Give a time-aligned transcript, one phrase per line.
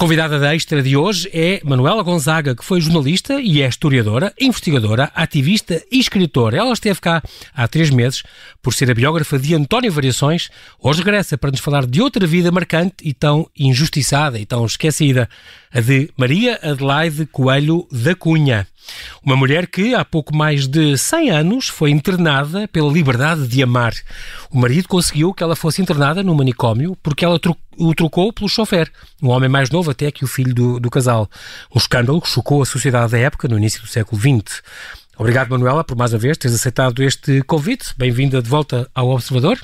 [0.00, 5.12] convidada da Extra de hoje é Manuela Gonzaga, que foi jornalista e é historiadora, investigadora,
[5.14, 6.56] ativista e escritora.
[6.56, 7.22] Ela esteve cá
[7.54, 8.22] há três meses
[8.62, 10.48] por ser a biógrafa de António Variações.
[10.80, 15.28] Hoje regressa para nos falar de outra vida marcante e tão injustiçada e tão esquecida,
[15.70, 18.66] a de Maria Adelaide Coelho da Cunha.
[19.22, 23.92] Uma mulher que, há pouco mais de 100 anos, foi internada pela liberdade de amar.
[24.50, 27.40] O marido conseguiu que ela fosse internada no manicômio porque ela
[27.78, 28.90] o trocou pelo chofer,
[29.22, 31.28] um homem mais novo até que o filho do, do casal.
[31.74, 34.62] Um escândalo que chocou a sociedade da época, no início do século XX.
[35.16, 37.94] Obrigado, Manuela, por mais uma vez teres aceitado este convite.
[37.96, 39.58] Bem-vinda de volta ao Observador.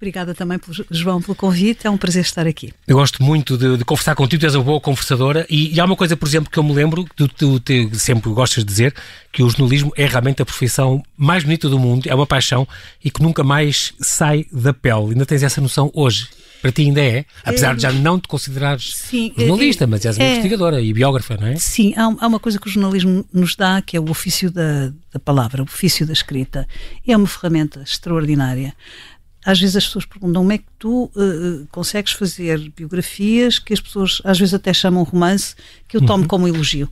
[0.00, 0.58] Obrigada também,
[0.90, 1.86] João, pelo convite.
[1.86, 2.72] É um prazer estar aqui.
[2.88, 5.84] Eu gosto muito de, de conversar contigo, tu és uma boa conversadora e, e, há
[5.84, 8.94] uma coisa, por exemplo, que eu me lembro, tu, tu, tu, sempre gostas de dizer,
[9.30, 12.66] que o jornalismo é realmente a profissão mais bonita do mundo, é uma paixão
[13.04, 15.10] e que nunca mais sai da pele.
[15.10, 16.28] Ainda tens essa noção hoje?
[16.62, 20.24] Para ti ainda é, apesar de já não te considerares sim, jornalista, mas és uma
[20.24, 21.56] é, investigadora e biógrafa, não é?
[21.56, 24.92] Sim, há, há, uma coisa que o jornalismo nos dá, que é o ofício da,
[25.12, 26.66] da palavra, o ofício da escrita.
[27.06, 28.74] É uma ferramenta extraordinária
[29.44, 33.80] às vezes as pessoas perguntam como é que tu uh, consegues fazer biografias que as
[33.80, 35.54] pessoas às vezes até chamam romance,
[35.88, 36.28] que eu tomo uhum.
[36.28, 36.90] como elogio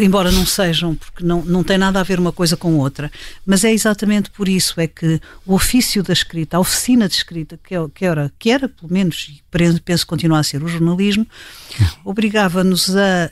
[0.00, 3.10] embora não sejam, porque não, não tem nada a ver uma coisa com outra,
[3.44, 7.58] mas é exatamente por isso é que o ofício da escrita, a oficina de escrita,
[7.62, 11.26] que, é, era, que era pelo menos, e penso continuar a ser o jornalismo,
[12.04, 13.30] obrigava-nos a,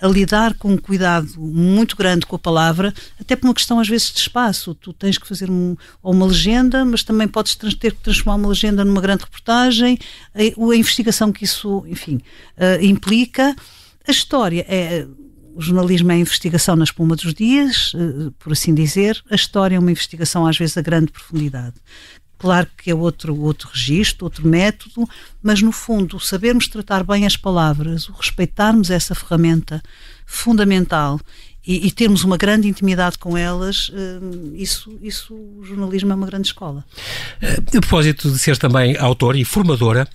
[0.00, 3.80] a, a, lidar com um cuidado muito grande com a palavra, até por uma questão
[3.80, 4.74] às vezes de espaço.
[4.74, 8.84] Tu tens que fazer um, uma legenda, mas também podes ter que transformar uma legenda
[8.84, 9.98] numa grande reportagem,
[10.34, 12.20] a, a investigação que isso, enfim,
[12.56, 13.54] uh, implica.
[14.06, 15.06] A história é
[15.54, 19.22] o jornalismo é a investigação na espuma dos dias, eh, por assim dizer.
[19.30, 21.74] A história é uma investigação, às vezes, a grande profundidade.
[22.38, 25.08] Claro que é outro, outro registro, outro método,
[25.42, 29.82] mas no fundo, sabermos tratar bem as palavras, o respeitarmos essa ferramenta
[30.26, 31.20] fundamental
[31.66, 34.18] e, e, termos uma grande intimidade com elas, eh,
[34.54, 36.84] isso, isso o jornalismo é uma grande escola.
[37.40, 40.06] A propósito de ser também autor e formadora,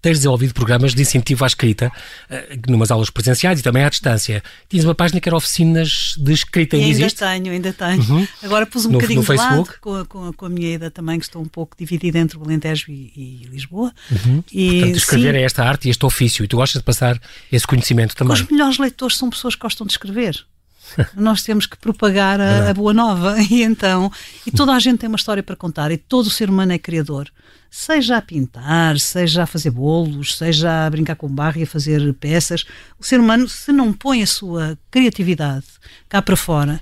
[0.00, 1.92] tens desenvolvido programas de incentivo à escrita,
[2.30, 4.42] uh, numas aulas presenciais e também à distância.
[4.68, 7.18] Tinhas uma página que era oficinas de escrita, ainda, ainda existe?
[7.18, 8.02] tenho, ainda tenho.
[8.02, 8.28] Uhum.
[8.42, 10.74] Agora pus um no, bocadinho no de lado com a, com, a, com a minha
[10.74, 13.92] ida também, que estou um pouco dividida entre o Alentejo e, e Lisboa.
[14.10, 14.42] Uhum.
[14.52, 17.20] E, Portanto, escrever sim, é esta arte e este ofício, e tu gostas de passar
[17.50, 18.34] esse conhecimento também.
[18.34, 20.46] Os melhores leitores são pessoas que gostam de escrever.
[21.14, 24.10] Nós temos que propagar a, a, boa nova e então
[24.46, 26.78] e toda a gente tem uma história para contar e todo o ser humano é
[26.78, 27.30] criador
[27.70, 32.14] seja a pintar, seja a fazer bolos, seja a brincar com barro e a fazer
[32.14, 32.64] peças.
[32.98, 35.66] O ser humano, se não põe a sua criatividade
[36.08, 36.80] cá para fora,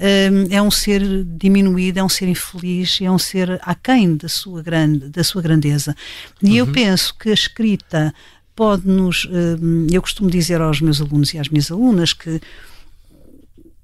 [0.00, 4.62] hum, é um ser diminuído, é um ser infeliz, é um ser aquém da sua,
[4.62, 5.96] grande, da sua grandeza.
[6.40, 6.56] E uhum.
[6.56, 8.14] eu penso que a escrita
[8.54, 9.26] pode-nos.
[9.30, 12.40] Hum, eu costumo dizer aos meus alunos e às minhas alunas que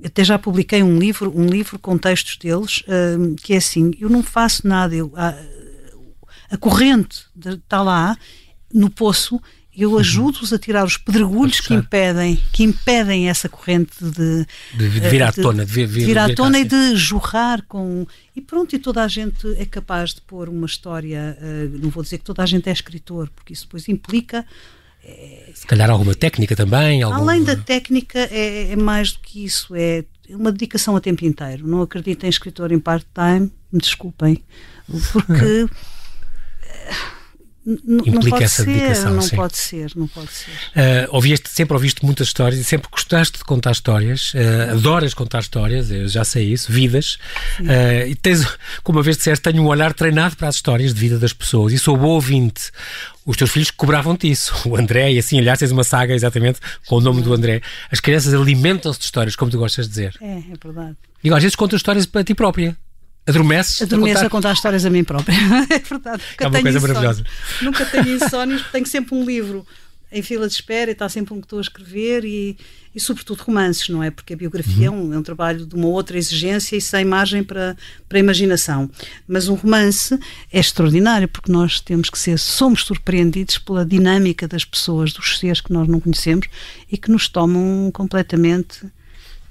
[0.04, 2.82] até já publiquei um livro, um livro com textos deles,
[3.18, 5.34] hum, que é assim, eu não faço nada, eu, ah,
[6.50, 8.16] a corrente está lá
[8.72, 9.40] no poço
[9.74, 9.98] eu uhum.
[9.98, 15.22] ajudo-os a tirar os pedregulhos que impedem, que impedem essa corrente de, de, de vir
[15.22, 18.06] à eh, tona, de, vir, vir, vir à tona e de jorrar com.
[18.36, 21.38] E pronto, e toda a gente é capaz de pôr uma história.
[21.40, 24.44] Uh, não vou dizer que toda a gente é escritor, porque isso depois implica.
[25.04, 27.02] É, Se calhar alguma técnica também.
[27.02, 27.16] Algum...
[27.16, 31.66] Além da técnica, é, é, mais do que isso, é uma dedicação a tempo inteiro.
[31.66, 34.42] Não acredito em escritor em part-time, me desculpem,
[35.12, 35.66] porque.
[37.64, 39.14] implica essa ser, dedicação.
[39.14, 39.36] Não sim.
[39.36, 40.50] pode ser, não pode ser.
[40.50, 45.40] Uh, ouviste, sempre ouviste muitas histórias e sempre gostaste de contar histórias, uh, adoras contar
[45.40, 47.18] histórias, eu já sei isso, vidas.
[47.60, 48.44] Uh, e tens,
[48.82, 51.72] como uma vez disseste, tenho um olhar treinado para as histórias de vida das pessoas
[51.72, 52.70] e sou bom ouvinte.
[53.24, 56.96] Os teus filhos cobravam-te isso, o André, e assim, aliás, tens uma saga exatamente com
[56.96, 57.62] o nome do André.
[57.90, 60.16] As crianças alimentam-se de histórias, como tu gostas de dizer.
[60.20, 60.96] É, é verdade.
[61.22, 62.76] E às vezes contas histórias para ti própria.
[63.26, 63.82] Adormeces?
[63.82, 64.26] Adormeço a contar...
[64.26, 65.34] a contar histórias a mim própria.
[65.70, 66.22] é verdade.
[66.32, 67.24] Nunca é uma coisa maravilhosa.
[67.60, 69.64] Nunca tenho insónios, tenho sempre um livro
[70.10, 72.58] em fila de espera e está sempre um que estou a escrever e,
[72.94, 74.10] e sobretudo romances, não é?
[74.10, 74.98] Porque a biografia uhum.
[74.98, 77.76] é, um, é, um, trabalho de uma outra exigência e sem margem para,
[78.08, 78.90] para a imaginação.
[79.26, 80.18] Mas um romance
[80.52, 85.60] é extraordinário porque nós temos que ser, somos surpreendidos pela dinâmica das pessoas, dos seres
[85.60, 86.46] que nós não conhecemos
[86.90, 88.84] e que nos tomam completamente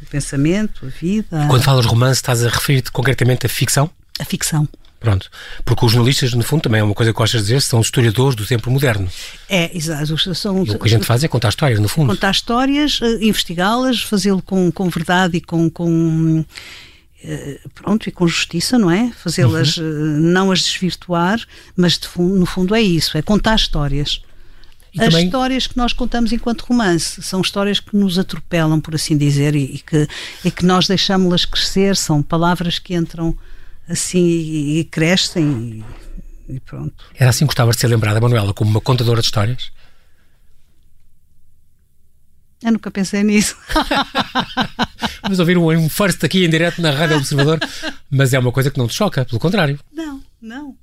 [0.01, 1.47] o pensamento, a vida.
[1.49, 3.89] Quando falas romance, estás a referir-te concretamente à ficção?
[4.19, 4.67] A ficção.
[5.01, 5.31] Pronto.
[5.65, 8.35] Porque os jornalistas, no fundo, também é uma coisa que gostas de dizer, são historiadores
[8.35, 9.09] do tempo moderno.
[9.49, 10.15] É, exato.
[10.35, 12.09] São, e o que a gente faz é contar histórias, no fundo.
[12.09, 16.45] Contar histórias, eh, investigá-las, fazê-lo com, com verdade e com, com
[17.23, 19.11] eh, pronto, e com justiça, não é?
[19.11, 19.85] Fazê-las, uhum.
[19.85, 21.41] Eh, não as desvirtuar,
[21.75, 24.21] mas fundo, no fundo é isso, é contar histórias.
[24.93, 25.25] E As também...
[25.25, 29.63] histórias que nós contamos enquanto romance são histórias que nos atropelam, por assim dizer, e,
[29.63, 30.07] e que,
[30.45, 33.35] e que nós deixamos-las crescer, são palavras que entram
[33.87, 35.83] assim e, e crescem
[36.47, 37.05] e, e, pronto.
[37.15, 39.71] Era assim que gostava de ser lembrada, Manuela, como uma contadora de histórias?
[42.63, 43.57] Eu nunca pensei nisso.
[45.23, 47.59] Vamos ouvir um, um first aqui em direto na Rádio Observador,
[48.09, 49.79] mas é uma coisa que não te choca, pelo contrário.
[49.91, 50.77] Não, não.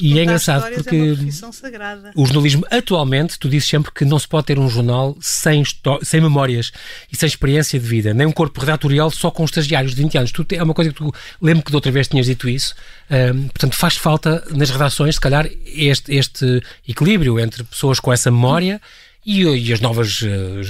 [0.00, 4.28] E é engraçado é porque é o jornalismo atualmente, tu dizes sempre que não se
[4.28, 5.62] pode ter um jornal sem,
[6.02, 6.72] sem memórias
[7.10, 10.32] e sem experiência de vida, nem um corpo redatorial só com estagiários de 20 anos.
[10.32, 12.74] Tu, é uma coisa que tu lembro que de outra vez tinhas dito isso.
[13.10, 18.30] Um, portanto, faz falta nas redações, se calhar, este, este equilíbrio entre pessoas com essa
[18.30, 18.80] memória.
[19.24, 20.62] E, e, as novas uh,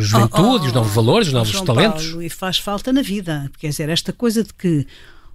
[0.00, 2.06] juventudes, oh, oh, os novos valores, os novos talentos.
[2.06, 3.48] Paulo, e faz falta na vida.
[3.60, 4.84] Quer dizer, esta coisa de que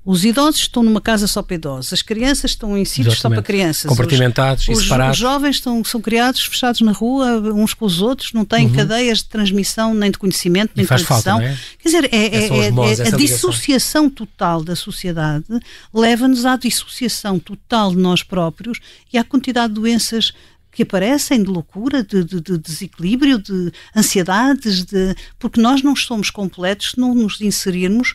[0.06, 3.42] os idosos estão numa casa só para idosos, as crianças estão em sítios só para
[3.42, 3.90] crianças.
[3.90, 5.18] Compartimentados os, e separados.
[5.18, 8.74] Os jovens estão, são criados fechados na rua, uns com os outros, não têm uhum.
[8.74, 11.40] cadeias de transmissão, nem de conhecimento, nem e de tradição.
[11.40, 11.58] Falta, é?
[11.80, 15.46] Quer dizer, é, é, é, é a dissociação total da sociedade
[15.92, 18.80] leva-nos à dissociação total de nós próprios
[19.12, 20.34] e à quantidade de doenças
[20.72, 26.30] que aparecem de loucura, de, de, de, desequilíbrio, de ansiedades, de, porque nós não somos
[26.30, 28.14] completos se não nos inserirmos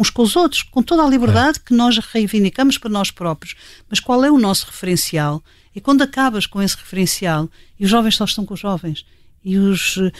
[0.00, 1.66] uns com os outros, com toda a liberdade é.
[1.66, 3.54] que nós reivindicamos para nós próprios.
[3.88, 5.44] Mas qual é o nosso referencial?
[5.76, 9.04] E quando acabas com esse referencial, e os jovens só estão com os jovens,
[9.42, 10.12] e os, uh,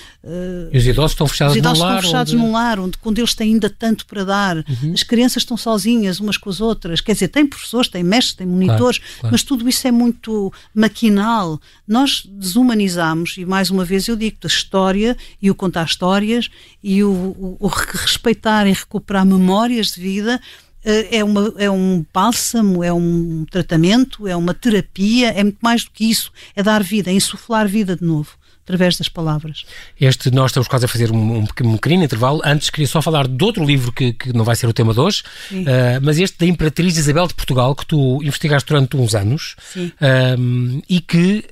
[0.73, 2.43] e os idosos estão fechados, os idosos num, estão lar, fechados onde...
[2.43, 4.93] num lar, onde quando eles têm ainda tanto para dar, uhum.
[4.95, 8.47] as crianças estão sozinhas umas com as outras, quer dizer, tem professores, tem mestres, tem
[8.47, 9.33] monitores, claro, claro.
[9.35, 11.61] mas tudo isso é muito maquinal.
[11.87, 16.49] Nós desumanizamos, e mais uma vez eu digo, a história e o contar histórias
[16.83, 20.41] e o, o, o respeitar e recuperar memórias de vida
[20.83, 25.85] eh, é, uma, é um bálsamo, é um tratamento, é uma terapia, é muito mais
[25.85, 29.65] do que isso, é dar vida, é insuflar vida de novo através das palavras.
[30.01, 32.41] Este, nós estamos quase a fazer um, um, pequenino intervalo.
[32.45, 35.01] Antes queria só falar de outro livro que, que não vai ser o tema de
[35.01, 35.23] hoje,
[35.53, 40.83] uh, mas este da Imperatriz Isabel de Portugal, que tu investigaste durante uns anos uh,
[40.89, 41.45] e que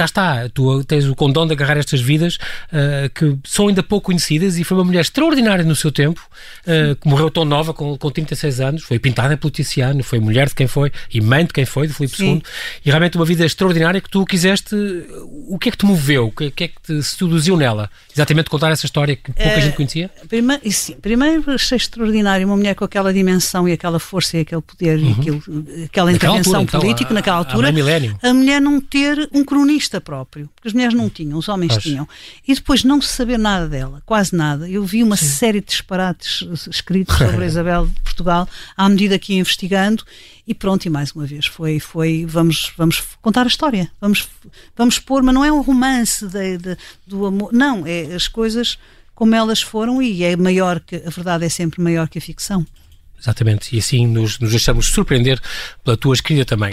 [0.00, 4.06] cá está, tu tens o condão de agarrar estas vidas uh, que são ainda pouco
[4.06, 6.26] conhecidas e foi uma mulher extraordinária no seu tempo,
[6.62, 10.48] uh, que morreu tão nova, com, com 36 anos, foi pintada pelo Tiziano, foi mulher
[10.48, 12.42] de quem foi e mãe de quem foi, de Filipe II,
[12.84, 14.74] e realmente uma vida extraordinária que tu quiseste.
[15.48, 16.28] O que é que te moveu?
[16.28, 17.90] O que, é que te seduziu nela?
[18.14, 20.10] Exatamente contar essa história que pouca uh, gente conhecia?
[20.28, 24.62] Primeiro, sim, primeiro achei extraordinário uma mulher com aquela dimensão e aquela força e aquele
[24.62, 25.08] poder uhum.
[25.08, 25.42] e aquilo,
[25.84, 27.68] aquela intervenção altura, então, política então, naquela altura.
[27.68, 31.72] A, a mulher não ter um cronista próprio, porque as mulheres não tinham, os homens
[31.72, 31.88] Acho.
[31.88, 32.06] tinham.
[32.46, 34.68] E depois não se saber nada dela, quase nada.
[34.68, 35.26] Eu vi uma Sim.
[35.26, 38.46] série de disparates escritos sobre a Isabel de Portugal
[38.76, 40.04] à medida que ia investigando
[40.50, 44.28] e pronto, e mais uma vez foi, foi vamos, vamos contar a história, vamos,
[44.76, 46.76] vamos pôr, mas não é um romance de, de,
[47.06, 48.76] do amor, não, é as coisas
[49.14, 52.66] como elas foram e é maior que, a verdade é sempre maior que a ficção.
[53.16, 55.40] Exatamente, e assim nos, nos deixamos surpreender
[55.84, 56.72] pela tua escrita também.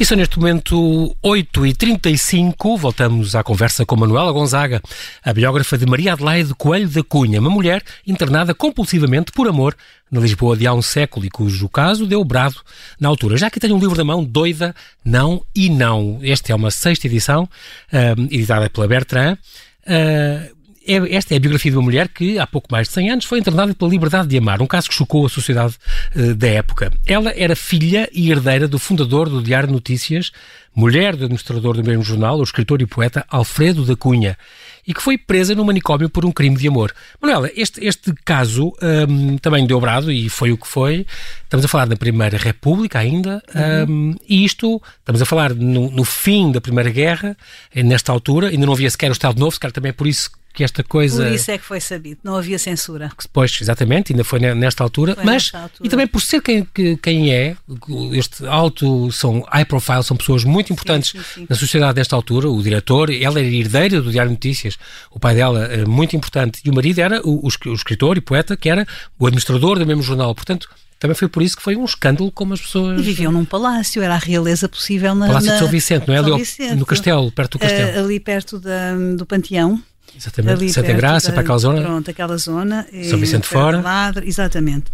[0.00, 4.80] E são neste momento 8h35, voltamos à conversa com Manuela Gonzaga,
[5.24, 9.76] a biógrafa de Maria Adelaide Coelho da Cunha, uma mulher internada compulsivamente por amor
[10.08, 12.60] na Lisboa de há um século e cujo caso deu brado
[13.00, 13.36] na altura.
[13.36, 14.72] Já que tenho um livro na mão, Doida,
[15.04, 16.20] Não e Não.
[16.22, 17.42] Esta é uma sexta edição,
[17.92, 19.36] uh, editada pela Bertrand.
[19.82, 20.57] Uh,
[20.88, 23.24] é, esta é a biografia de uma mulher que, há pouco mais de 100 anos,
[23.26, 25.74] foi internada pela liberdade de amar, um caso que chocou a sociedade
[26.16, 26.90] uh, da época.
[27.06, 30.32] Ela era filha e herdeira do fundador do Diário de Notícias,
[30.74, 34.38] mulher do administrador do mesmo jornal, o escritor e poeta Alfredo da Cunha,
[34.86, 36.94] e que foi presa no manicômio por um crime de amor.
[37.20, 38.72] Manuela, este, este caso
[39.08, 41.04] um, também deu brado e foi o que foi.
[41.42, 44.12] Estamos a falar da Primeira República ainda, uhum.
[44.12, 47.36] um, e isto, estamos a falar no, no, fim da Primeira Guerra,
[47.74, 50.30] nesta altura, ainda não havia sequer o Estado Novo, se calhar também é por isso
[50.52, 51.24] que esta coisa.
[51.24, 53.12] Por isso é que foi sabido, não havia censura.
[53.32, 55.86] Pois, exatamente, ainda foi nesta altura, foi mas nesta altura.
[55.86, 56.66] e também por ser quem,
[57.00, 57.56] quem é,
[58.12, 61.46] este alto, são high profile, são pessoas muito importantes sim, sim, sim.
[61.48, 64.76] na sociedade desta altura, o diretor, ela era herdeira do Diário de Notícias,
[65.10, 68.56] o pai dela era muito importante, e o marido era o, o escritor e poeta,
[68.56, 68.86] que era
[69.18, 72.54] o administrador do mesmo jornal, portanto, também foi por isso que foi um escândalo como
[72.54, 72.98] as pessoas.
[72.98, 75.28] E viviam num palácio, era a realeza possível na.
[75.28, 76.18] Palácio de São Vicente, não é?
[76.18, 77.96] Ali no castelo, perto do castelo.
[77.96, 79.80] Uh, ali perto da, do Panteão.
[80.16, 81.82] Exatamente, ali Santa Graça, da, para aquela zona.
[81.82, 82.86] Pronto, aquela zona.
[83.08, 83.80] São Vicente Fora.
[83.80, 84.86] Ladre, exatamente.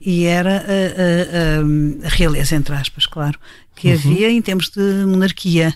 [0.00, 3.38] E era a, a, a, realeza, entre aspas, claro,
[3.74, 3.94] que uhum.
[3.94, 5.74] havia em termos de monarquia,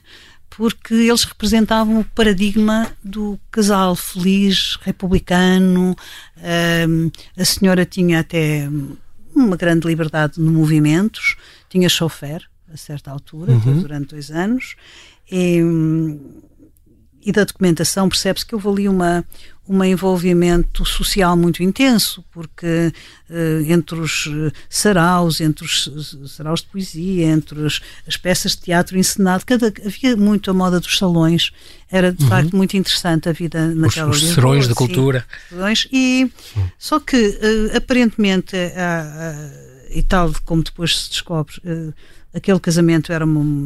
[0.49, 5.97] porque eles representavam o paradigma do casal feliz, republicano.
[6.89, 8.69] Um, a senhora tinha até
[9.35, 11.37] uma grande liberdade no movimentos,
[11.69, 13.81] tinha chofer, a certa altura, uhum.
[13.81, 14.77] durante dois anos,
[15.31, 15.61] e,
[17.25, 19.25] e da documentação percebe-se que houve ali uma,
[19.69, 22.93] um envolvimento social muito intenso, porque
[23.31, 28.63] uh, entre os eh, saraus, entre os saraus de poesia, entre os, as peças de
[28.63, 31.53] teatro encenado, cada, havia muito a moda dos salões,
[31.91, 32.29] era de uhum.
[32.29, 35.25] facto muito interessante a vida naquela Os, os serões da cultura.
[35.93, 36.31] E,
[36.77, 37.39] só que,
[37.77, 38.57] aparentemente,
[39.91, 41.55] e tal como depois se descobre,
[42.35, 43.25] aquele casamento era,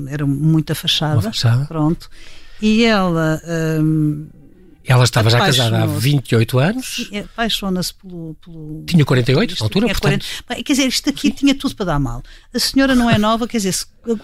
[0.08, 1.14] era muito afachada.
[1.14, 1.64] Uma fachada.
[1.66, 2.10] Pronto.
[2.60, 3.40] E ela.
[3.80, 4.28] Um,
[4.84, 7.10] ela estava já casada há 28 anos.
[7.24, 10.24] Apaixona-se pelo, pelo, Tinha 48 na altura, portanto.
[10.46, 12.22] 40, quer dizer, isto aqui tinha tudo para dar mal.
[12.54, 13.74] A senhora não é nova, quer dizer,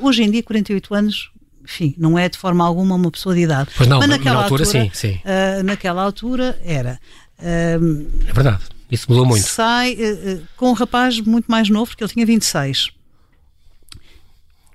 [0.01, 1.31] hoje em dia, 48 anos,
[1.65, 3.71] enfim, não é de forma alguma uma pessoa de idade.
[3.77, 4.91] Pois não, Mas naquela na altura, altura, sim.
[4.95, 5.21] sim.
[5.25, 7.01] Uh, naquela altura era.
[7.41, 9.45] Uh, é verdade, isso mudou muito.
[9.45, 12.91] Sai uh, com um rapaz muito mais novo, porque ele tinha 26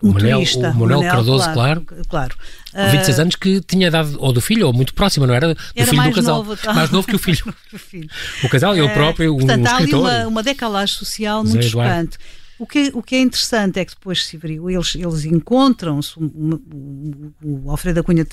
[0.02, 1.86] o Manuel, o Manuel, Cardoso, claro.
[2.08, 2.36] Claro.
[2.72, 5.56] Com 26 uh, anos que tinha dado, ou do filho, ou muito próximo, não era?
[5.56, 6.36] Do era filho do casal.
[6.38, 6.74] Novo, tá?
[6.74, 7.44] Mais novo que o filho.
[8.44, 10.08] o casal e uh, o próprio, um, portanto, um há escritor.
[10.08, 12.18] ali uma, uma decalagem social muito chocante.
[12.60, 16.62] O que, o que é interessante é que depois se viu, eles, eles encontram-se, o,
[17.44, 18.26] o, Alfredo Cunha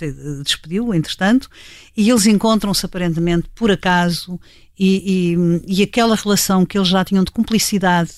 [0.43, 1.49] despediu, entretanto,
[1.95, 4.41] e eles encontram-se aparentemente por acaso,
[4.79, 5.35] e,
[5.67, 8.11] e, e, aquela relação que eles já tinham de cumplicidade,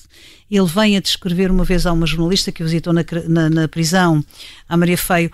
[0.51, 4.25] ele vem a descrever uma vez a uma jornalista que visitou na, na, na prisão,
[4.69, 5.31] a Maria Feio,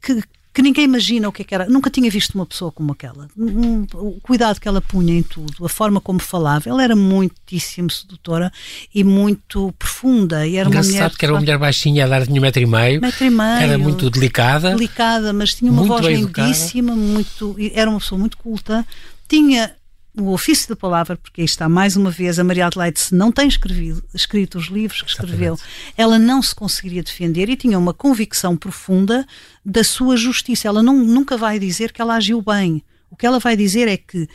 [0.00, 0.22] que,
[0.54, 1.66] que ninguém imagina o que, é que era.
[1.66, 3.28] Nunca tinha visto uma pessoa como aquela.
[3.36, 8.52] O cuidado que ela punha em tudo, a forma como falava, ela era muitíssimo sedutora
[8.94, 10.46] e muito profunda.
[10.46, 12.62] E era Engraçado uma mulher, que era uma mulher baixinha a dar de um metro
[12.62, 13.00] e meio.
[13.00, 13.48] Metro e meio.
[13.48, 14.70] Era muito delicada.
[14.70, 18.86] Delicada, mas tinha uma voz lindíssima, muito, era uma pessoa muito culta.
[19.26, 19.74] Tinha
[20.16, 23.32] o ofício da palavra, porque aí está mais uma vez a Maria Adelaide se não
[23.32, 25.94] tem escrevido, escrito os livros que escreveu, Exatamente.
[25.96, 29.26] ela não se conseguiria defender e tinha uma convicção profunda
[29.64, 30.68] da sua justiça.
[30.68, 32.82] Ela não, nunca vai dizer que ela agiu bem.
[33.10, 34.28] O que ela vai dizer é que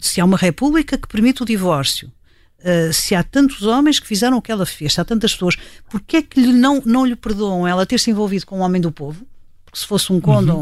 [0.00, 2.10] se há uma república que permite o divórcio,
[2.62, 5.56] Uh, se há tantos homens que fizeram o que ela fez, se há tantas pessoas,
[5.88, 8.78] porque é que lhe não, não lhe perdoam ela ter se envolvido com um homem
[8.78, 9.26] do povo?
[9.70, 10.56] Porque se fosse um conde uhum.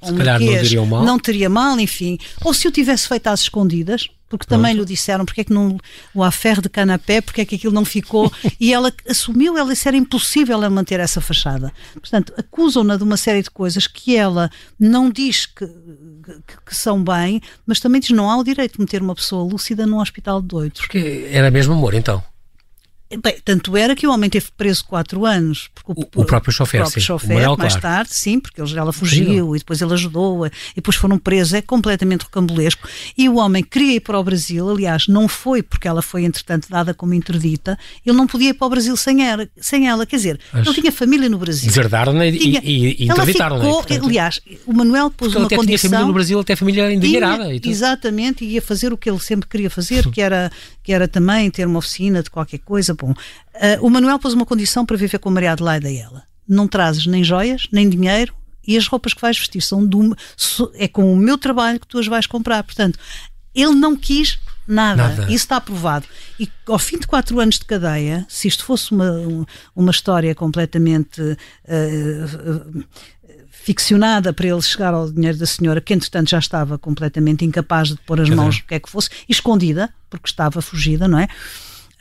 [0.00, 2.18] ou um, um marquês, não, não teria mal, enfim.
[2.44, 5.78] Ou se o tivesse feito às escondidas, porque também lhe disseram porque é que não
[6.14, 9.88] o aferro de canapé, porque é que aquilo não ficou, e ela assumiu, ela disse
[9.88, 11.72] era impossível ela manter essa fachada.
[11.94, 17.02] Portanto, acusam-na de uma série de coisas que ela não diz que, que, que, são
[17.02, 20.40] bem, mas também diz não há o direito de meter uma pessoa lúcida num hospital
[20.40, 20.80] de doidos.
[20.80, 22.22] Porque era mesmo amor, então.
[23.22, 25.70] Bem, tanto era que o homem teve preso quatro anos.
[25.74, 27.06] Porque o, o, próprio chofer, o próprio sim.
[27.06, 27.80] chofer, o mais claro.
[27.80, 31.54] tarde, sim, porque ela fugiu e depois ele ajudou-a e depois foram presos.
[31.54, 32.88] É completamente rocambolesco.
[33.16, 36.68] E o homem queria ir para o Brasil, aliás, não foi porque ela foi, entretanto,
[36.68, 37.78] dada como interdita.
[38.04, 39.48] Ele não podia ir para o Brasil sem ela.
[39.56, 40.06] Sem ela.
[40.06, 41.68] Quer dizer, Mas ele tinha família no Brasil.
[41.68, 43.64] Deserdaram-na e, e, e interditaram-na.
[44.04, 45.78] Aliás, o Manuel pôs porque uma até condição...
[45.78, 47.58] tinha família no Brasil, até família endinheirada.
[47.58, 50.50] Tinha, exatamente, e ia fazer o que ele sempre queria fazer, que era,
[50.82, 52.94] que era também ter uma oficina de qualquer coisa.
[53.10, 56.22] Uh, o Manuel pôs uma condição para viver com a Maria Adelaide e ela.
[56.48, 58.34] Não trazes nem joias, nem dinheiro
[58.66, 60.16] e as roupas que vais vestir são do,
[60.74, 62.62] é com o meu trabalho que tu as vais comprar.
[62.62, 62.98] Portanto,
[63.54, 65.08] ele não quis nada.
[65.08, 65.22] nada.
[65.24, 66.06] Isso está aprovado.
[66.38, 69.46] E ao fim de quatro anos de cadeia, se isto fosse uma,
[69.76, 71.36] uma história completamente uh,
[72.78, 72.84] uh,
[73.50, 77.96] ficcionada para ele chegar ao dinheiro da senhora, que entretanto já estava completamente incapaz de
[77.96, 81.28] pôr as mãos, o que é que fosse, escondida, porque estava fugida, não é?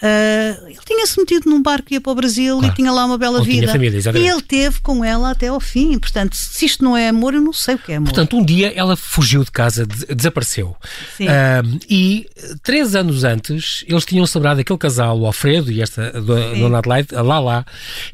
[0.02, 2.74] Uh, ele tinha-se metido num barco que ia para o Brasil claro.
[2.74, 3.72] e tinha lá uma bela Ou vida.
[3.72, 5.98] Família, e ele teve com ela até ao fim.
[5.98, 8.10] Portanto, se isto não é amor, eu não sei o que é amor.
[8.10, 10.76] Portanto, um dia ela fugiu de casa, desapareceu.
[11.18, 11.28] Sim.
[11.28, 12.28] Uh, e
[12.62, 17.16] três anos antes, eles tinham celebrado aquele casal, o Alfredo e esta a Dona Adelaide,
[17.16, 17.66] a Lala,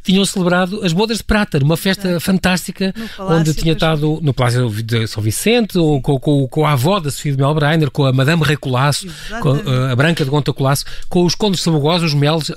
[0.03, 5.07] tinham celebrado as bodas de prata, numa festa fantástica, onde tinha estado no Palácio de
[5.07, 8.43] São Vicente, ou com, com, com, a avó da Sofia de Melbreiner, com a Madame
[8.43, 9.07] Recolasso,
[9.41, 12.51] com a, a Branca de Gonta Colasso, com os condes de Sabugosa, os melos,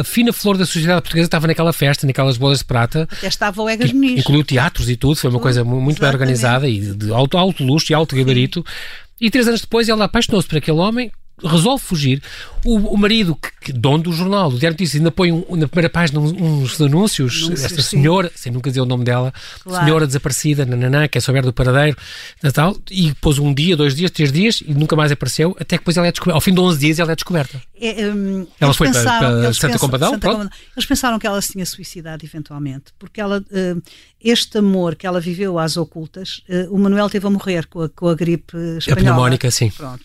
[0.00, 3.08] a fina flor da sociedade portuguesa estava naquela festa, naquelas bodas de prata.
[3.10, 4.20] Até estava o Egas Muniz.
[4.20, 7.92] Incluiu teatros e tudo, foi uma coisa muito bem organizada e de alto, alto luxo
[7.92, 8.64] e alto gabarito.
[9.20, 11.10] E três anos depois ela apaixonou-se por aquele homem,
[11.42, 12.22] resolve fugir.
[12.64, 15.66] O, o marido, que, que, dono do jornal, do Diário Notícias, ainda põe um, na
[15.66, 17.48] primeira página uns, anúncios.
[17.48, 18.34] Não esta senhora, sim.
[18.36, 19.84] sem nunca dizer o nome dela, claro.
[19.84, 21.96] senhora desaparecida, nananã, que é souber do paradeiro,
[22.52, 25.82] tal, e pôs um dia, dois dias, três dias e nunca mais apareceu, até que
[25.82, 26.36] depois ela é descoberta.
[26.36, 27.60] Ao fim de 11 dias ela é descoberta.
[27.80, 31.52] É, um, ela foi pensaram, para, para Santa Combadão, Santa Eles pensaram que ela se
[31.52, 33.82] tinha suicidado eventualmente, porque ela, uh,
[34.22, 37.88] este amor que ela viveu às ocultas, uh, o Manuel teve a morrer com a,
[37.88, 38.92] com a gripe espanhola.
[38.92, 39.70] A pneumónica, sim.
[39.70, 40.04] Pronto.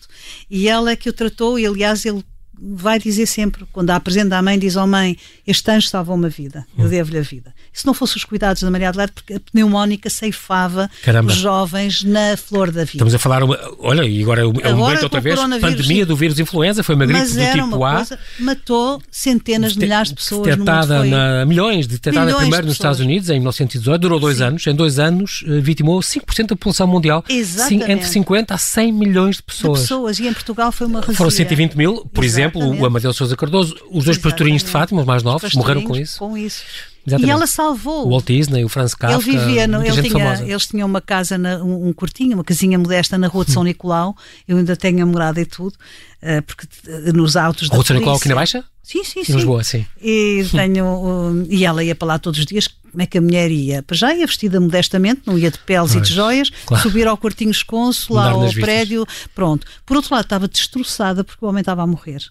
[0.50, 2.24] E ela é que o tratou e aliás ele
[2.60, 6.14] vai dizer sempre, quando há presente da mãe, diz ao oh, mãe: Este anjo salvou
[6.14, 6.88] uma vida, eu hum.
[6.88, 7.54] devo-lhe a vida.
[7.74, 11.30] E se não fosse os cuidados da Maria Adelaide, porque a pneumónica ceifava Caramba.
[11.30, 12.92] os jovens na flor da vida.
[12.94, 16.82] Estamos a falar, uma, olha, e agora agora, momento outra vez: pandemia do vírus influenza,
[16.82, 17.96] foi uma gripe mas do era tipo uma A.
[17.96, 20.46] Coisa, matou centenas de milhares de pessoas.
[20.46, 24.44] Detectada na, milhões, detectada milhões primeiro de nos Estados Unidos em 1918, durou dois Sim.
[24.44, 24.66] anos.
[24.66, 27.24] Em dois anos, eh, vitimou 5% da população mundial.
[27.28, 27.90] Exatamente.
[27.90, 29.80] Entre 50 a 100 milhões de pessoas.
[29.80, 31.02] De pessoas, e em Portugal foi uma.
[31.02, 32.26] Foram 120 mil, por Exatamente.
[32.26, 35.96] exemplo, o Amadeu Sousa Cardoso, os dois pastorinhos de Fátima, os mais novos, morreram com
[35.96, 36.18] isso.
[36.18, 36.62] Com isso.
[37.08, 37.28] Exatamente.
[37.28, 38.06] E ela salvou.
[38.06, 39.16] O Walt Disney, o Franz Kafka.
[39.16, 42.78] Ele vivia, no, ele tinha, eles tinham uma casa, na, um, um curtinho, uma casinha
[42.78, 44.14] modesta na Rua de São Nicolau.
[44.46, 47.88] Eu ainda tenho a morada e tudo, uh, porque uh, nos autos da Rua de
[47.88, 48.64] São Nicolau aqui na Baixa?
[48.82, 49.32] Sim, sim, sim.
[49.32, 49.86] Em Lisboa, sim.
[50.02, 52.68] E, tenho, uh, e ela ia para lá todos os dias.
[52.68, 53.82] Como é que a mulher ia?
[53.82, 56.82] Para já ia vestida modestamente, não ia de peles pois, e de joias, claro.
[56.82, 59.66] subir ao quartinho esconso, lá ao prédio, pronto.
[59.84, 62.22] Por outro lado, estava destroçada porque o homem estava a morrer.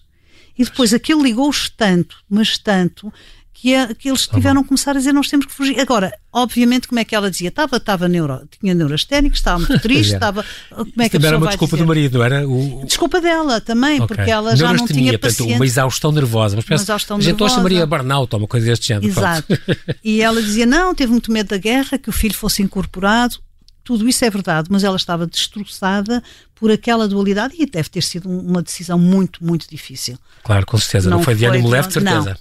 [0.58, 3.12] E depois aquilo ligou-os tanto, mas tanto,
[3.60, 5.80] que, é, que eles tá tiveram que começar a dizer nós temos que fugir.
[5.80, 7.48] Agora, obviamente, como é que ela dizia?
[7.48, 10.44] Estava, estava neuro, tinha neurasténicos, estava muito triste, estava.
[10.70, 11.84] Como é que a era uma desculpa dizer?
[11.84, 12.48] do marido, era?
[12.48, 12.84] O...
[12.86, 14.16] Desculpa dela também, okay.
[14.16, 15.56] porque ela já não tinha paciência.
[15.56, 17.56] uma exaustão nervosa, mas parece, uma exaustão nervosa.
[17.56, 19.08] a Maria Barnaut ou uma coisa deste género.
[19.08, 19.58] Exato.
[20.04, 23.38] e ela dizia: não, teve muito medo da guerra, que o filho fosse incorporado.
[23.82, 26.22] Tudo isso é verdade, mas ela estava destroçada
[26.58, 30.18] por aquela dualidade e deve ter sido uma decisão muito, muito difícil.
[30.42, 31.10] Claro, com certeza.
[31.10, 32.36] Não, não foi de ânimo leve, de certeza.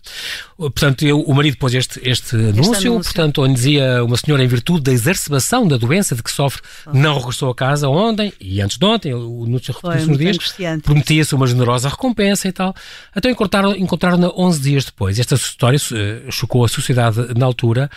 [0.58, 0.72] Não.
[0.72, 4.44] Portanto, eu, o marido pôs este, este, anúncio, este, anúncio, portanto, onde dizia uma senhora,
[4.44, 6.94] em virtude da exacerbação da doença de que sofre, oh.
[6.94, 11.36] não regressou a casa ontem e antes de ontem, o anúncio repetiu-se nos dias, prometia-se
[11.36, 12.74] uma generosa recompensa e tal.
[13.16, 15.20] Então encontraram-na encontraram 11 dias depois.
[15.20, 17.90] Esta história uh, chocou a sociedade na altura.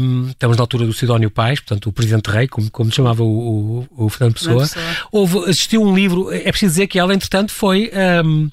[0.00, 3.86] Um, estamos na altura do Sidónio Pais, portanto, o presidente rei, como, como chamava o,
[3.96, 4.68] o, o Fernando Pessoa.
[5.10, 7.90] Houve assistiu um livro, é preciso dizer que ela, entretanto, foi.
[8.24, 8.48] Um,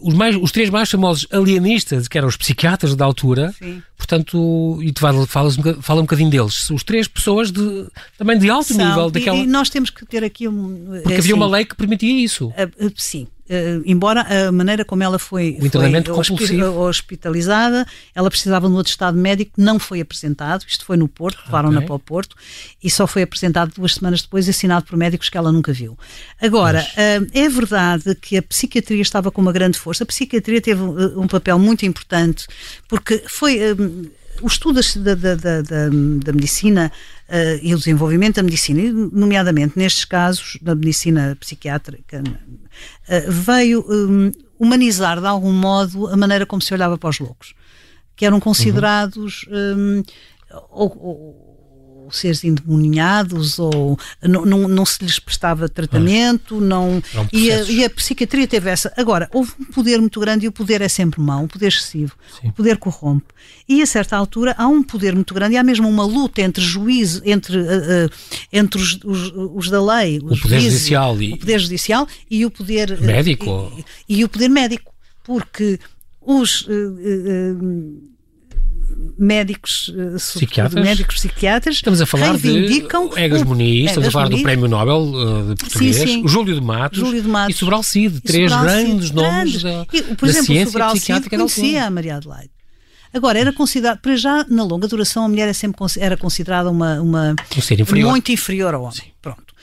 [0.00, 3.82] os, mais, os três mais famosos alienistas, que eram os psiquiatras da altura, Sim.
[3.96, 7.86] portanto, e tu falas, fala um bocadinho deles, os três pessoas de,
[8.18, 9.10] também de alto São, nível.
[9.10, 9.38] Daquela...
[9.38, 11.00] E, nós temos que ter aqui um.
[11.02, 12.48] Porque assim, havia uma lei que permitia isso.
[12.48, 18.74] Uh, uh, sim, Uh, embora a maneira como ela foi, foi hospitalizada, ela precisava de
[18.74, 21.86] um atestado médico, não foi apresentado, isto foi no Porto, levaram-na okay.
[21.86, 22.34] para o Porto,
[22.82, 25.96] e só foi apresentado duas semanas depois, assinado por médicos que ela nunca viu.
[26.42, 30.82] Agora, uh, é verdade que a psiquiatria estava com uma grande força, a psiquiatria teve
[30.82, 32.46] uh, um papel muito importante,
[32.88, 33.60] porque foi
[34.42, 36.92] o estudo da, da, da, da medicina
[37.28, 38.80] uh, e o desenvolvimento da medicina,
[39.12, 46.46] nomeadamente nestes casos da medicina psiquiátrica, uh, veio um, humanizar de algum modo a maneira
[46.46, 47.54] como se olhava para os loucos,
[48.14, 49.98] que eram considerados uhum.
[49.98, 50.02] um,
[50.70, 51.45] ou, ou,
[52.10, 57.90] seres endemoniados ou não, não, não se lhes prestava tratamento, não, e, a, e, a,
[57.90, 58.92] psiquiatria teve essa.
[58.96, 62.14] Agora, houve um poder muito grande e o poder é sempre mau, um poder excessivo,
[62.40, 62.48] Sim.
[62.48, 63.26] o poder corrompe.
[63.68, 66.62] E a certa altura há um poder muito grande e há mesmo uma luta entre
[66.62, 68.10] juízes, entre, uh, uh,
[68.52, 71.32] entre os, os, os, da lei, os o poder juízes, judicial e...
[71.32, 73.72] o poder judicial e o poder uh, médico
[74.08, 75.78] e, e, o poder médico, porque
[76.20, 76.66] os
[79.18, 80.84] médicos, eh, psiquiatras.
[80.84, 82.84] médicos psiquiatras Estamos a falar de
[83.16, 86.24] Egas Muniz, estamos a falar do Prémio Nobel uh, de Português, sim, sim.
[86.24, 89.62] O Júlio de Matos, Júlio de Matos e Sobral Cid, três Sobral grandes Cid, nomes
[89.62, 92.50] da, e, Por da exemplo, ciência Sobral Cid conhecia a Maria Adelaide.
[93.12, 97.00] Agora, era considerado, para já, na longa duração, a mulher é sempre, era considerada uma,
[97.00, 98.10] uma um inferior.
[98.10, 98.94] muito inferior ao homem.
[98.94, 99.12] Sim.
[99.22, 99.54] Pronto.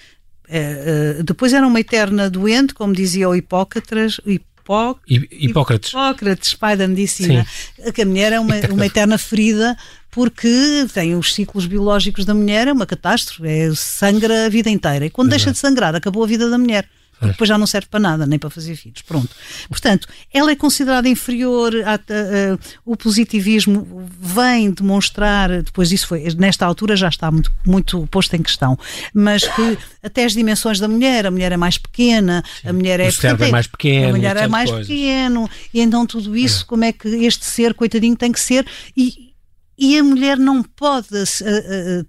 [0.49, 4.19] Uh, uh, depois era uma eterna doente, como dizia o Hipócrates,
[4.63, 4.97] Hipó...
[5.07, 5.89] Hipócrates.
[5.89, 7.45] Hipócrates, pai da medicina.
[7.75, 7.91] Sim.
[7.91, 9.77] Que a mulher é uma, uma eterna ferida
[10.09, 15.05] porque tem os ciclos biológicos da mulher, é uma catástrofe, é, sangra a vida inteira.
[15.05, 15.45] E quando Exato.
[15.45, 16.87] deixa de sangrar, acabou a vida da mulher
[17.27, 19.01] depois já não serve para nada, nem para fazer filhos.
[19.01, 19.29] Pronto.
[19.69, 26.23] Portanto, ela é considerada inferior, a, a, a, o positivismo vem demonstrar, depois isso foi,
[26.35, 28.77] nesta altura já está muito, muito posto em questão,
[29.13, 32.69] mas que até as dimensões da mulher, a mulher é mais pequena, Sim.
[32.69, 34.87] a mulher é, o portanto, é mais pequeno, a mulher é mais coisas.
[34.87, 36.65] pequeno, e então tudo isso, é.
[36.67, 39.33] como é que este ser, coitadinho, tem que ser, e,
[39.77, 41.07] e a mulher não pode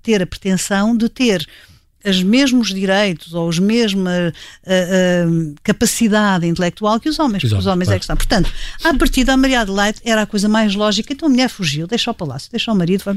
[0.03, 1.47] ter a pretensão de ter
[2.05, 7.67] os mesmos direitos ou a mesma uh, uh, capacidade intelectual que os homens, Exato, os
[7.67, 7.97] homens claro.
[7.97, 8.17] é que estão.
[8.17, 11.87] Portanto, a partir da Maria Adelaide era a coisa mais lógica, então a mulher fugiu,
[11.87, 13.15] deixou o palácio, deixou o marido, foi,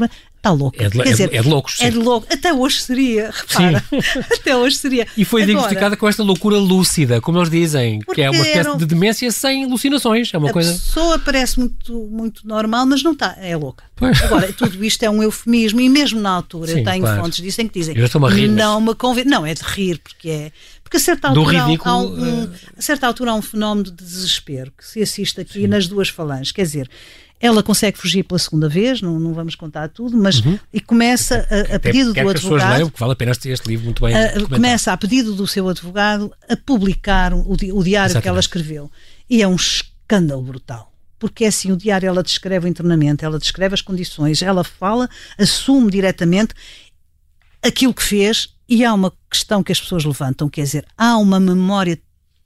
[0.48, 0.84] está louca.
[0.84, 1.78] É de, Quer é, dizer, é de loucos.
[1.82, 2.28] É de louco.
[2.32, 3.84] Até hoje seria, repara.
[4.32, 5.08] Até hoje seria.
[5.18, 8.78] E foi Agora, diagnosticada com esta loucura lúcida, como eles dizem, que é uma espécie
[8.78, 10.34] de demência sem alucinações.
[10.34, 10.72] É uma a coisa...
[10.72, 13.84] pessoa parece muito, muito normal, mas não está, é louca.
[13.96, 14.22] Pois.
[14.22, 17.22] Agora, tudo isto é um eufemismo, e mesmo na altura, Sim, eu tenho claro.
[17.22, 17.98] fontes disso em que dizem.
[17.98, 19.28] Eu estou a rir, não me convence.
[19.28, 20.52] Não, é de rir, porque é
[20.84, 22.52] Porque a certa altura, ridículo, há, um, uh...
[22.78, 25.68] a certa altura há um fenómeno de desespero que se assiste aqui Sim.
[25.68, 26.52] nas duas falanges.
[26.52, 26.90] Quer dizer,
[27.40, 30.58] ela consegue fugir pela segunda vez, não, não vamos contar tudo, mas uhum.
[30.74, 32.72] e começa a, a pedido do quer advogado.
[32.72, 34.16] Leiam, porque vale a pena ter este livro muito bem.
[34.16, 38.22] A, começa a pedido do seu advogado a publicar o, o diário Exatamente.
[38.22, 38.92] que ela escreveu.
[39.30, 43.74] E é um escândalo brutal porque é assim, o diário ela descreve internamente, ela descreve
[43.74, 46.54] as condições, ela fala, assume diretamente
[47.62, 51.40] aquilo que fez e há uma questão que as pessoas levantam, quer dizer, há uma
[51.40, 52.00] memória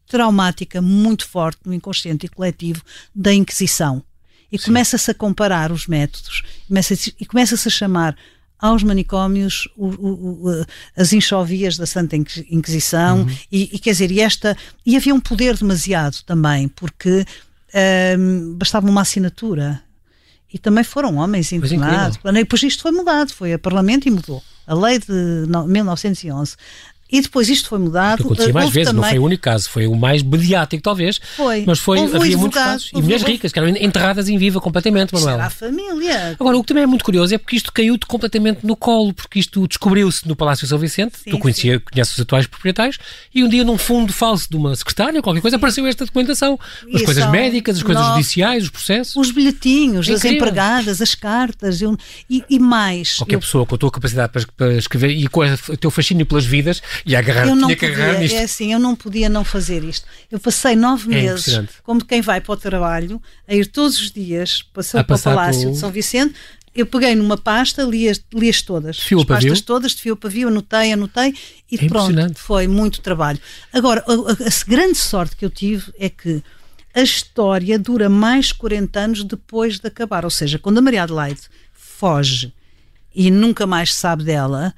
[0.07, 2.83] traumática muito forte no inconsciente e coletivo
[3.15, 4.03] da Inquisição.
[4.51, 8.17] E começa-se a comparar os métodos começa e começa-se a chamar
[8.59, 13.37] aos manicômios o, o, o, as enxovias da Santa Inquisição uhum.
[13.51, 14.55] e, e, quer dizer, e esta
[14.85, 17.25] e havia um poder demasiado também, porque
[18.19, 19.81] um, bastava uma assinatura.
[20.53, 22.19] E também foram homens internados.
[22.21, 24.43] E depois isto foi mudado, foi a Parlamento e mudou.
[24.71, 26.55] A lei de 1911
[27.11, 28.23] e depois isto foi mudado.
[28.23, 29.01] Acontecia mais vezes, também...
[29.01, 31.19] não foi o único caso, foi o mais mediático, talvez.
[31.35, 31.63] Foi.
[31.65, 32.91] Mas foi, houve havia muitos casos.
[32.93, 35.35] E mulheres ricas, que eram enterradas em viva completamente, Manuel.
[35.35, 36.37] Era a família.
[36.39, 39.39] Agora, o que também é muito curioso é porque isto caiu-te completamente no colo, porque
[39.39, 41.83] isto descobriu-se no Palácio São Vicente, sim, tu conhecia, sim.
[41.91, 42.97] conheces os atuais proprietários,
[43.33, 46.59] e um dia num fundo falso de uma secretária, qualquer coisa, apareceu esta documentação.
[46.93, 49.15] As coisas médicas, as coisas judiciais, os processos.
[49.15, 51.81] Os bilhetinhos, é as empregadas, as cartas,
[52.29, 53.17] e, e, mais.
[53.17, 53.39] Qualquer eu...
[53.39, 56.81] pessoa com a tua capacidade para, para, escrever e com o teu fascínio pelas vidas
[57.05, 57.45] e agarrar
[57.77, 60.05] podia, é assim, eu não podia não fazer isto.
[60.31, 64.11] Eu passei nove é meses, como quem vai para o trabalho, a ir todos os
[64.11, 66.33] dias, passou para o Palácio de São Vicente,
[66.73, 68.99] eu peguei numa pasta, li-as li todas.
[68.99, 69.63] Fio as pastas pavio.
[69.63, 71.33] todas, de fio pavio, anotei, anotei
[71.69, 72.35] e é pronto.
[72.35, 73.39] Foi muito trabalho.
[73.73, 76.41] Agora, a, a, a, grande sorte que eu tive é que
[76.93, 80.23] a história dura mais 40 anos depois de acabar.
[80.23, 81.41] Ou seja, quando a Maria Adelaide
[81.73, 82.53] foge
[83.13, 84.73] e nunca mais se sabe dela,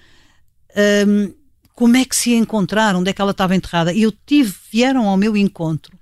[1.08, 1.32] hum,
[1.74, 3.94] como é que se encontraram, onde é que ela estava enterrada.
[3.94, 5.98] E eu tive, vieram ao meu encontro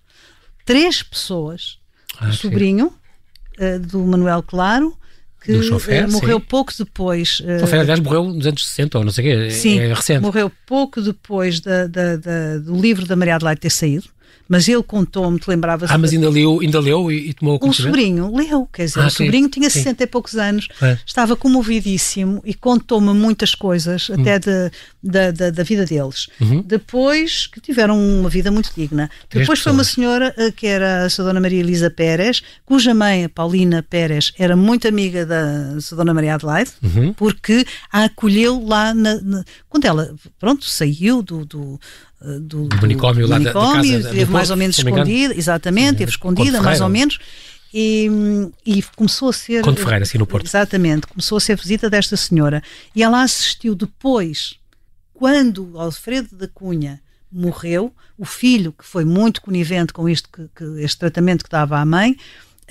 [0.65, 1.79] três pessoas,
[2.19, 2.93] ah, o sobrinho
[3.59, 4.95] uh, do Manuel Claro,
[5.43, 6.45] que chofer, uh, morreu sim.
[6.47, 7.39] pouco depois.
[7.39, 10.21] Uh, chofer, aliás, morreu nos anos 60 ou não sei o quê, sim, é recente.
[10.21, 14.07] morreu pouco depois da, da, da, do livro da Maria Adelaide ter saído
[14.51, 15.89] mas ele contou-me, te lembravas?
[15.89, 19.07] Ah, mas ainda leu, ainda leu e, e tomou O sobrinho leu, quer dizer, ah,
[19.07, 20.97] o sobrinho sim, tinha 60 e poucos anos, é.
[21.05, 24.15] estava comovidíssimo e contou-me muitas coisas, hum.
[24.19, 24.69] até de,
[25.01, 26.27] da, da, da, vida deles.
[26.41, 26.61] Uhum.
[26.67, 29.09] Depois, que tiveram uma vida muito digna.
[29.29, 29.63] Três Depois pessoas.
[29.63, 33.81] foi uma senhora, eh, que era a Dona Maria Elisa Pérez, cuja mãe, a Paulina
[33.81, 37.13] Pérez, era muito amiga da Dona Maria Adelaide, uhum.
[37.13, 41.79] porque a acolheu lá na, na, quando ela, pronto, saiu do, do
[42.39, 46.61] do, do manicômio, lá manicômio, da, da teve mais ou menos escondida, exatamente, teve escondida
[46.61, 47.19] mais ou menos.
[47.73, 48.09] E,
[48.65, 49.63] e, começou a ser.
[49.63, 50.45] Conde Ferreira, assim no Porto.
[50.45, 52.61] Exatamente, começou a ser visita desta senhora.
[52.93, 54.55] E ela assistiu depois,
[55.13, 60.83] quando Alfredo da Cunha morreu, o filho, que foi muito conivente com isto, que, que
[60.83, 62.17] este tratamento que dava à mãe,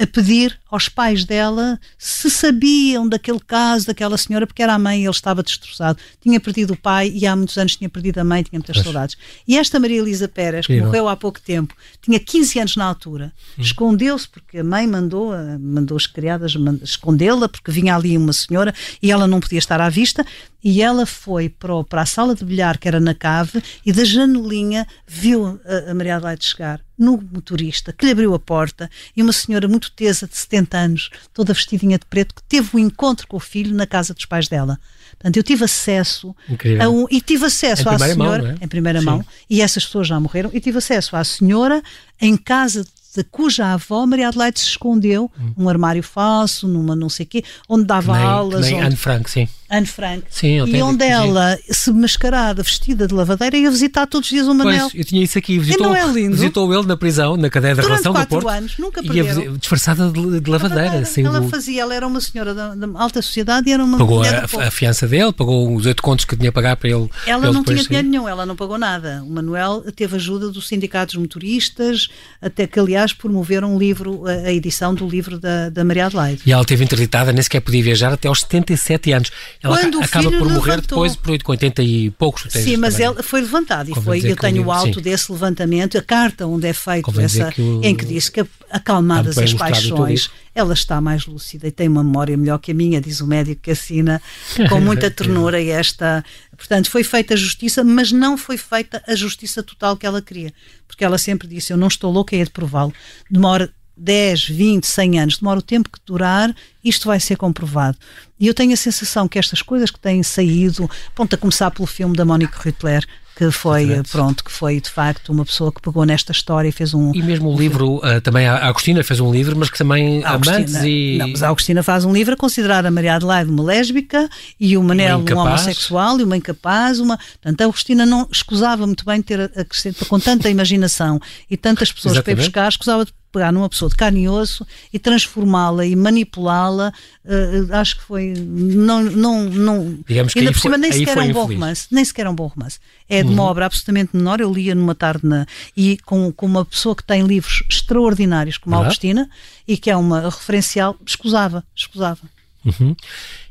[0.00, 5.00] a pedir aos pais dela se sabiam daquele caso, daquela senhora, porque era a mãe
[5.00, 5.98] e ele estava destroçado.
[6.22, 8.84] Tinha perdido o pai e há muitos anos tinha perdido a mãe, tinha muitas pois.
[8.84, 9.16] saudades.
[9.46, 13.30] E esta Maria Elisa Pérez, que morreu há pouco tempo, tinha 15 anos na altura,
[13.58, 13.62] hum.
[13.62, 19.12] escondeu-se porque a mãe mandou, mandou as criadas escondê-la, porque vinha ali uma senhora e
[19.12, 20.24] ela não podia estar à vista,
[20.64, 24.04] e ela foi para, para a sala de bilhar, que era na cave, e da
[24.04, 29.22] janelinha viu a, a Maria Adelaide chegar no motorista, que lhe abriu a porta, e
[29.22, 33.26] uma senhora muito tesa, de 70 anos, toda vestidinha de preto, que teve um encontro
[33.26, 34.78] com o filho na casa dos pais dela.
[35.12, 36.36] Portanto, eu tive acesso
[36.78, 38.56] a um, e tive acesso à senhora mão, é?
[38.60, 39.06] em primeira Sim.
[39.06, 41.82] mão, e essas pessoas já morreram, e tive acesso à senhora
[42.20, 45.52] em casa de cuja avó Maria Adelaide se escondeu hum.
[45.56, 48.66] num armário falso, numa não sei quê, onde dava nem, aulas.
[48.66, 48.86] Nem onde...
[48.86, 49.48] Anne Frank, sim.
[49.70, 50.24] Anne Frank.
[50.28, 54.54] Sim, e onde ela, se mascarada, vestida de lavadeira, ia visitar todos os dias o
[54.54, 54.90] Manel.
[54.90, 55.60] Pois, eu tinha isso aqui.
[55.60, 56.28] Visitou, e não é?
[56.28, 58.48] Visitou ele na prisão, na cadeia da relação do Porto.
[58.48, 59.42] anos, nunca perderam.
[59.42, 60.98] Ia disfarçada de, de lavadeira.
[60.98, 64.18] Assim, ela fazia, ela era uma senhora da, da alta sociedade e era uma Pagou
[64.18, 67.08] mulher a, a fiança dele, pagou os oito contos que tinha a pagar para ele.
[67.24, 69.22] Ela ele não tinha dinheiro nenhum, ela não pagou nada.
[69.24, 72.08] O Manuel teve ajuda dos sindicatos motoristas,
[72.42, 76.42] até que aliás promoveram um livro, a, edição do livro da, da Maria Adelaide.
[76.46, 79.30] E ela teve interditada, nem sequer podia viajar até aos 77 anos.
[79.62, 81.06] Ela Quando acaba por morrer levantou.
[81.06, 82.46] depois, por 80 e poucos.
[82.50, 83.10] Sim, mas também.
[83.12, 85.02] ele foi levantado e foi, eu tenho o alto sim.
[85.02, 89.36] desse levantamento, a carta onde é feito essa, que o, em que diz que acalmadas
[89.36, 93.20] as paixões, ela está mais lúcida e tem uma memória melhor que a minha, diz
[93.20, 94.20] o médico que assina,
[94.68, 96.24] com muita ternura e esta.
[96.60, 100.52] Portanto, foi feita a justiça, mas não foi feita a justiça total que ela queria.
[100.86, 102.92] Porque ela sempre disse: Eu não estou louca, é de prová-lo.
[103.30, 107.96] Demora 10, 20, 100 anos, demora o tempo que durar, isto vai ser comprovado.
[108.38, 111.86] E eu tenho a sensação que estas coisas que têm saído, pronto, a começar pelo
[111.86, 113.06] filme da Mónica Rittler,
[113.40, 114.10] que foi, Exatamente.
[114.10, 117.10] pronto, que foi de facto uma pessoa que pegou nesta história e fez um.
[117.14, 120.32] E mesmo o livro, uh, também a Agostina fez um livro, mas que também a
[120.32, 121.16] amantes e.
[121.18, 124.76] Não, mas a Agostina faz um livro a considerar a Maria Adelaide uma lésbica e
[124.76, 127.16] o Manel um homossexual e uma incapaz, uma.
[127.16, 131.18] Portanto, a Agostina não escusava muito bem ter acrescentado com tanta imaginação
[131.50, 132.36] e tantas pessoas Exatamente.
[132.36, 135.94] para ir buscar, escusava de pegar numa pessoa de carne e osso e transformá-la e
[135.94, 136.92] manipulá-la,
[137.24, 138.34] uh, acho que foi.
[138.36, 141.86] Não, não, não, Digamos que ainda por cima, nem sequer é um bom romance.
[141.90, 142.78] Nem sequer é um bom romance.
[143.08, 143.34] É de uhum.
[143.34, 144.40] uma obra absolutamente menor.
[144.40, 148.76] Eu lia numa tarde na, e com, com uma pessoa que tem livros extraordinários, como
[148.76, 149.28] a Augustina,
[149.66, 152.20] e que é uma referencial, escusava, escusava.
[152.64, 152.94] Uhum.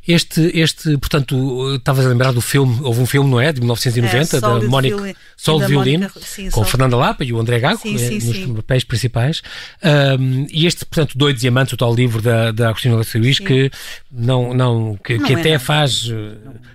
[0.09, 3.53] Este, este, portanto, estavas a lembrar do filme, houve um filme, não é?
[3.53, 6.63] De 1990, é, da Mónica Sol de Violino, com Sol.
[6.63, 8.53] Fernanda Lapa e o André Gago sim, sim, nos sim.
[8.55, 9.43] papéis principais.
[10.19, 13.69] Um, e este, portanto, Doidos Diamantes, o tal livro da, da Agostina Luís, que
[14.11, 15.63] não, não, que, não que até nada.
[15.63, 16.11] faz,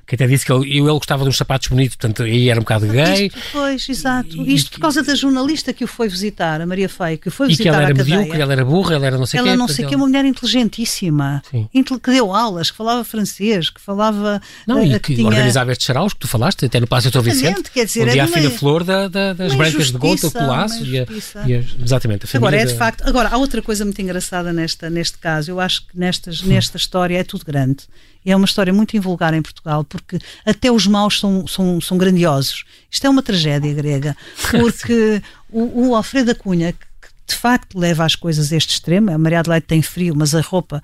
[0.06, 2.62] que até disse que ele, ele gostava de uns sapatos bonitos, portanto, aí era um
[2.62, 3.26] bocado gay.
[3.26, 4.36] Isto, pois, exato.
[4.36, 7.48] E, Isto por causa da jornalista que o foi visitar, a Maria Feio, que foi
[7.48, 7.62] visitar.
[7.62, 9.48] E que ela era medíocre, ela era burra, ela era não sei o quê.
[9.48, 13.80] Ela não sei o quê, uma mulher inteligentíssima, que deu aulas, que falava francês, que
[13.80, 14.40] falava.
[14.66, 15.26] Não, e eh, que, que tinha...
[15.26, 17.70] organizava estes saraus que tu falaste, até no Palácio São Vicente.
[17.70, 20.84] Quer dizer, onde há a fina flor da, da, das brancas de gota, o colaço
[20.84, 21.06] e, a,
[21.46, 23.06] e a, exatamente, a Agora, é de facto.
[23.06, 25.50] Agora, há outra coisa muito engraçada nesta, neste caso.
[25.50, 27.84] Eu acho que nestas, nesta história é tudo grande.
[28.24, 31.98] E é uma história muito invulgar em Portugal, porque até os maus são, são, são
[31.98, 32.64] grandiosos.
[32.90, 34.16] Isto é uma tragédia grega,
[34.50, 39.18] porque o, o Alfredo Cunha, que de facto leva as coisas a este extremo, a
[39.18, 40.82] Maria Adelaide tem frio, mas a roupa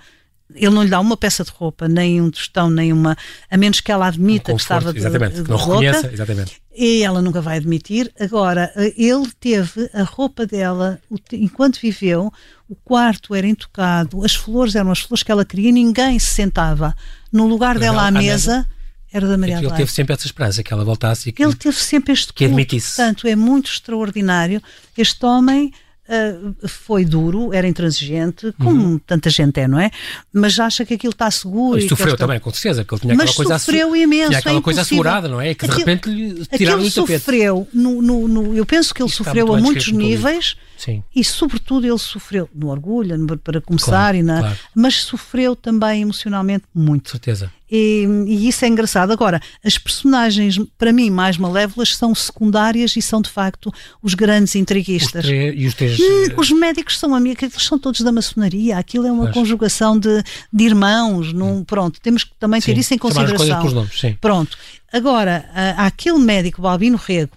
[0.54, 3.16] ele não lhe dá uma peça de roupa, nem um tostão, nem uma.
[3.50, 5.72] a menos que ela admita um conforto, que estava exatamente, de, de que não louca,
[5.72, 6.62] reconheça, exatamente.
[6.74, 8.12] E ela nunca vai admitir.
[8.18, 11.00] Agora, ele teve a roupa dela,
[11.32, 12.32] enquanto viveu,
[12.68, 16.94] o quarto era intocado, as flores eram as flores que ela queria, ninguém se sentava
[17.32, 18.66] no lugar dela à mesa.
[19.12, 21.76] Era da Maria Ele teve sempre essa esperança que ela voltasse e que, ele teve
[21.76, 22.94] sempre este que admitisse.
[22.94, 24.62] Portanto, é muito extraordinário.
[24.96, 25.72] Este homem
[26.10, 29.00] Uh, foi duro, era intransigente, como uhum.
[29.06, 29.92] tanta gente é, não é?
[30.32, 31.78] Mas acha que aquilo está seguro.
[31.78, 34.30] Ele sofreu também, com certeza, porque ele tinha Mas aquela coisa sofreu imenso.
[34.30, 35.54] Tinha aquela é coisa assegurada, não é?
[35.54, 37.20] Que de repente lhe tiraram o tapete.
[37.20, 40.56] sofreu, no, no, no, eu penso que ele Isso sofreu a muitos níveis.
[40.80, 41.04] Sim.
[41.14, 43.14] E, sobretudo, ele sofreu no orgulho,
[43.44, 44.58] para começar, claro, e na, claro.
[44.74, 47.10] mas sofreu também emocionalmente muito.
[47.10, 47.52] Certeza.
[47.70, 49.12] E, e, isso é engraçado.
[49.12, 53.70] Agora, as personagens, para mim, mais malévolas são secundárias e são, de facto,
[54.02, 55.26] os grandes intriguistas.
[55.26, 58.78] Os, e os, três, hum, os médicos são amigos, eles são todos da maçonaria.
[58.78, 59.34] Aquilo é uma mas...
[59.34, 61.34] conjugação de, de irmãos.
[61.34, 61.64] Num, hum.
[61.64, 63.70] pronto, temos que também ter sim, isso em consideração.
[63.70, 64.56] Nomes, pronto.
[64.90, 65.44] Agora,
[65.76, 67.36] há aquele médico, Balbino Rego,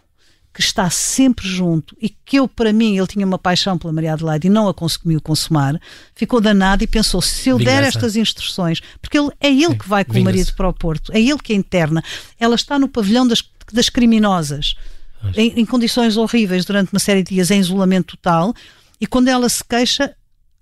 [0.54, 4.14] que está sempre junto e que eu, para mim, ele tinha uma paixão pela Maria
[4.14, 5.82] Adelaide e não a conseguiu consumar,
[6.14, 7.82] ficou danado e pensou: se eu Vingança.
[7.82, 9.78] der estas instruções, porque ele, é ele Sim.
[9.78, 12.04] que vai com o marido para o Porto, é ele que a interna,
[12.40, 14.76] ela está no pavilhão das, das criminosas,
[15.36, 18.54] em, em condições horríveis durante uma série de dias, em isolamento total,
[19.02, 20.16] e quando ela se queixa,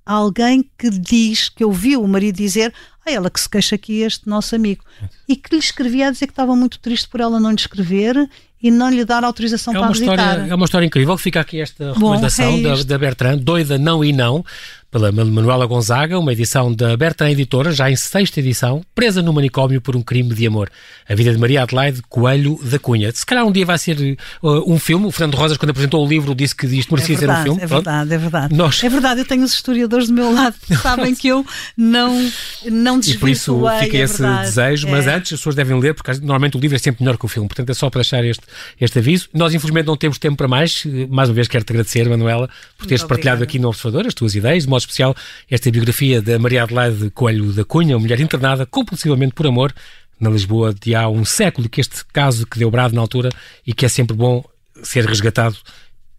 [0.06, 2.74] há alguém que diz, que ouviu o marido dizer,
[3.06, 4.84] ah, ela que se queixa aqui este nosso amigo.
[5.28, 8.16] E que lhe escrevia a dizer que estava muito triste por ela não lhe escrever
[8.62, 10.14] e não lhe dar autorização é para visitar.
[10.14, 11.18] História, é uma história incrível.
[11.18, 14.46] Fica aqui esta recomendação Bom, é da, da Bertrand, Doida Não e Não,
[14.92, 19.80] pela Manuela Gonzaga, uma edição da Bertrand Editora, já em sexta edição, presa no manicômio
[19.80, 20.70] por um crime de amor.
[21.08, 23.10] A vida de Maria Adelaide Coelho da Cunha.
[23.14, 25.06] Se calhar um dia vai ser uh, um filme.
[25.06, 27.56] O Fernando Rosas, quando apresentou o livro, disse que isto merecia é verdade, ser um
[27.56, 27.64] filme.
[27.64, 28.54] É verdade, é verdade.
[28.56, 28.84] Nós...
[28.84, 31.46] É verdade, eu tenho os historiadores do meu lado que sabem que eu
[31.78, 32.30] não,
[32.66, 33.16] não desvirtuei.
[33.16, 35.16] E por isso fica é esse verdade, desejo, mas é.
[35.16, 37.48] antes as pessoas devem ler, porque normalmente o livro é sempre melhor que o filme.
[37.48, 38.44] Portanto, é só para deixar este,
[38.80, 39.30] este aviso.
[39.34, 40.84] Nós, infelizmente, não temos tempo para mais.
[41.10, 44.64] Mais uma vez, quero-te agradecer, Manuela, por teres partilhado aqui no Observador as tuas ideias,
[44.64, 45.16] de modo especial
[45.50, 49.74] esta biografia da Maria Adelaide Coelho da Cunha, uma mulher internada compulsivamente por amor
[50.20, 53.30] na Lisboa de há um século, que este caso que deu brado na altura
[53.66, 54.44] e que é sempre bom
[54.84, 55.58] ser resgatado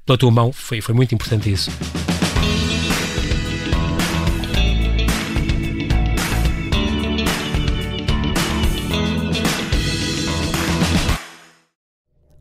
[0.05, 1.71] pela tua mão, foi, foi muito importante isso.